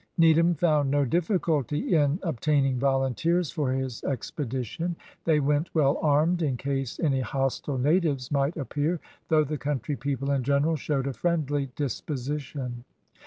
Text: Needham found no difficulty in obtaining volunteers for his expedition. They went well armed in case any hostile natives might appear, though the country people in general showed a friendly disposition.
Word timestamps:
Needham 0.17 0.55
found 0.55 0.89
no 0.89 1.05
difficulty 1.05 1.93
in 1.95 2.17
obtaining 2.23 2.79
volunteers 2.79 3.51
for 3.51 3.71
his 3.71 4.03
expedition. 4.03 4.95
They 5.25 5.39
went 5.39 5.69
well 5.75 5.99
armed 6.01 6.41
in 6.41 6.57
case 6.57 6.99
any 6.99 7.19
hostile 7.19 7.77
natives 7.77 8.31
might 8.31 8.57
appear, 8.57 8.99
though 9.27 9.43
the 9.43 9.59
country 9.59 9.95
people 9.95 10.31
in 10.31 10.41
general 10.41 10.75
showed 10.75 11.05
a 11.05 11.13
friendly 11.13 11.67
disposition. 11.75 12.83